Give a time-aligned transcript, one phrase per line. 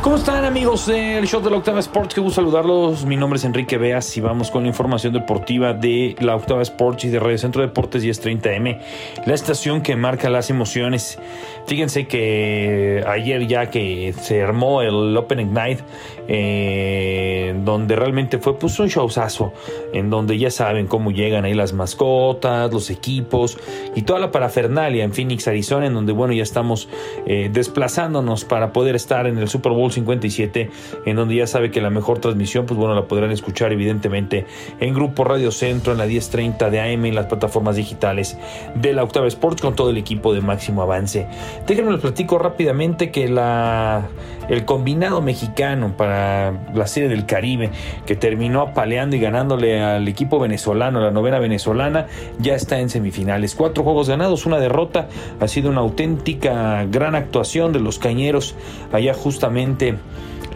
[0.00, 2.14] ¿Cómo están amigos del show de la Octava Sports?
[2.14, 3.04] Qué gusto saludarlos.
[3.04, 7.04] Mi nombre es Enrique Beas y vamos con la información deportiva de la Octava Sports
[7.04, 8.80] y de Radio Centro Deportes 1030M,
[9.26, 11.18] la estación que marca las emociones.
[11.66, 15.82] Fíjense que ayer ya que se armó el Open Ignite,
[16.28, 19.52] eh, donde realmente fue pues, un showzazo,
[19.92, 23.58] en donde ya saben cómo llegan ahí las mascotas, los equipos
[23.96, 26.88] y toda la parafernalia en Phoenix, Arizona, en donde bueno ya estamos
[27.26, 30.70] eh, desplazándonos para poder estar en el Super Bowl 57,
[31.06, 34.46] en donde ya sabe que la mejor transmisión, pues bueno, la podrán escuchar evidentemente
[34.80, 38.38] en Grupo Radio Centro, en la 1030 de AM, en las plataformas digitales
[38.74, 41.26] de la Octava Sports con todo el equipo de máximo avance.
[41.66, 44.08] Déjenme les platico rápidamente que la,
[44.48, 47.70] el combinado mexicano para la Serie del Caribe,
[48.06, 52.06] que terminó apaleando y ganándole al equipo venezolano, la novena venezolana,
[52.38, 53.54] ya está en semifinales.
[53.54, 55.08] Cuatro juegos ganados, una derrota.
[55.40, 58.54] Ha sido una auténtica gran actuación de los cañeros
[58.92, 60.00] allá justamente Them.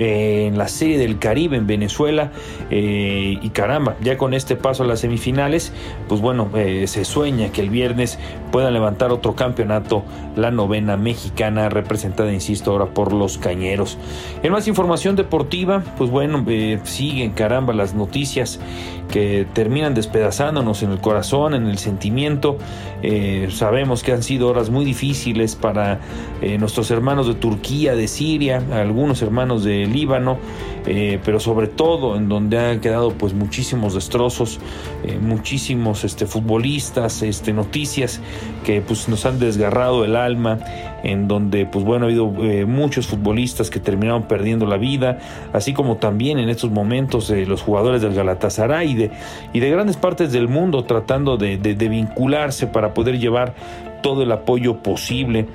[0.02, 2.32] Eh, en la Serie del Caribe en Venezuela
[2.70, 5.72] eh, y caramba, ya con este paso a las semifinales,
[6.08, 8.18] pues bueno, eh, se sueña que el viernes
[8.50, 10.02] puedan levantar otro campeonato,
[10.34, 13.96] la novena mexicana representada, insisto, ahora por los cañeros.
[14.42, 16.44] En más información deportiva, pues bueno,
[16.82, 18.58] siguen caramba las noticias
[19.08, 22.58] que terminan despedazándonos en el corazón, en el sentimiento.
[23.50, 26.00] sabemos que han sido horas muy difíciles para
[26.58, 30.38] nuestros hermanos de Turquía, de Siria, algunos hermanos de Líbano,
[30.86, 34.58] eh, pero sobre todo en donde han quedado pues muchísimos destrozos,
[35.04, 38.20] eh, muchísimos este, futbolistas, este, noticias
[38.64, 40.58] que pues nos han desgarrado el alma,
[41.04, 45.18] en donde pues bueno ha habido eh, muchos futbolistas que terminaron perdiendo la vida,
[45.52, 49.10] así como también en estos momentos los jugadores del Galatasaray y de,
[49.52, 53.54] y de grandes partes del mundo tratando de vincularse para poder llevar
[54.02, 55.46] todo el apoyo posible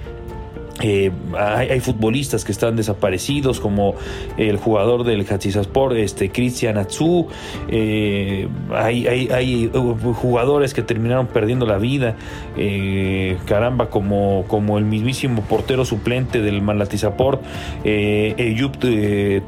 [0.82, 3.96] eh, hay, futbolistas que están desaparecidos, como
[4.38, 7.28] el jugador del Hatzisaspor, este Cristian Atsu.
[7.68, 12.16] Eh, hay, hay, uh, jugadores que terminaron perdiendo la vida.
[12.58, 17.40] Eh, caramba, como, como el mismísimo portero suplente del Malatizapor,
[17.84, 18.78] Eyup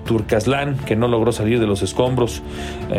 [0.05, 2.41] Turkaslan, que no logró salir de los escombros.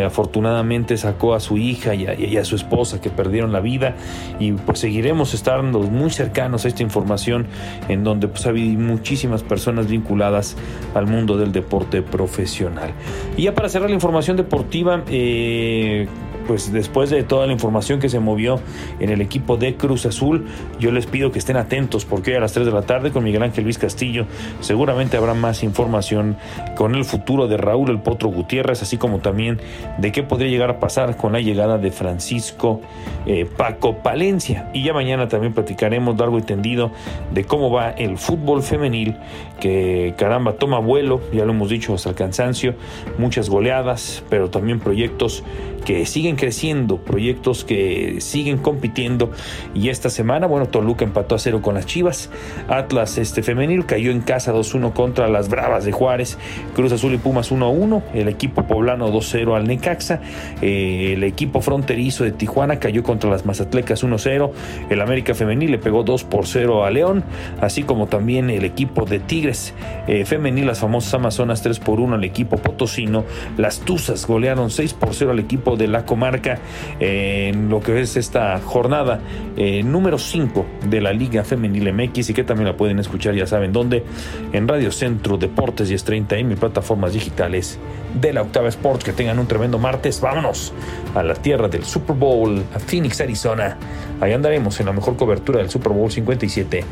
[0.04, 3.96] afortunadamente sacó a su hija y a, su esposa que perdieron la vida.
[4.38, 7.46] Y pues seguiremos estando muy cercanos a esta información
[7.88, 10.56] en donde donde pues ha habido muchísimas personas vinculadas
[10.94, 12.92] al mundo del deporte profesional.
[13.36, 16.06] Y ya para cerrar la información deportiva, eh,
[16.46, 18.60] pues después de toda la información que se movió
[18.98, 20.46] en el equipo de Cruz Azul,
[20.78, 23.24] yo les pido que estén atentos porque hoy a las 3 de la tarde con
[23.24, 24.26] Miguel Ángel Luis Castillo
[24.60, 26.36] seguramente habrá más información
[26.76, 29.60] con el futuro de Raúl El Potro Gutiérrez, así como también
[29.98, 32.80] de qué podría llegar a pasar con la llegada de Francisco
[33.26, 34.70] eh, Paco Palencia.
[34.72, 36.90] Y ya mañana también platicaremos largo y tendido
[37.32, 39.16] de cómo va el fútbol femenil,
[39.60, 42.74] que caramba toma vuelo, ya lo hemos dicho hasta el cansancio,
[43.18, 45.44] muchas goleadas, pero también proyectos
[45.84, 49.30] que siguen creciendo, proyectos que siguen compitiendo.
[49.74, 52.30] Y esta semana, bueno, Toluca empató a cero con las Chivas,
[52.68, 56.38] Atlas este femenil cayó en casa 2-1 contra las Bravas de Juárez,
[56.74, 60.20] Cruz Azul y Pumas 1-1, el equipo poblano 2-0 al Necaxa,
[60.62, 64.50] eh, el equipo fronterizo de Tijuana cayó contra las Mazatlecas 1-0,
[64.90, 67.24] el América femenil le pegó 2 por 0 a León,
[67.60, 69.74] así como también el equipo de Tigres.
[70.06, 73.24] Eh, femenil, las famosas Amazonas 3 por 1 al equipo potosino,
[73.56, 76.58] las Tuzas golearon 6 por 0 al equipo de la comarca
[76.98, 79.20] en lo que es esta jornada
[79.56, 83.46] eh, número 5 de la Liga Femenil MX y que también la pueden escuchar, ya
[83.46, 84.04] saben dónde,
[84.52, 87.78] en Radio Centro Deportes y 30 en mis plataformas digitales
[88.20, 89.02] de la Octava Sports.
[89.02, 90.20] Que tengan un tremendo martes.
[90.20, 90.74] Vámonos
[91.14, 93.78] a la tierra del Super Bowl, a Phoenix, Arizona.
[94.20, 96.84] Ahí andaremos en la mejor cobertura del Super Bowl 57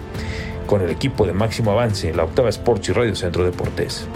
[0.67, 4.09] con el equipo de máximo avance, la Octava Sports y Radio Centro Deportes.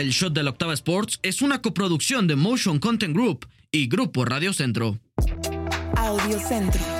[0.00, 4.24] El Shot de la Octava Sports es una coproducción de Motion Content Group y Grupo
[4.24, 4.98] Radio Centro.
[6.48, 6.99] Centro.